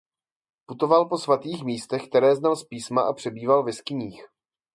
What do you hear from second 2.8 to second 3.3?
a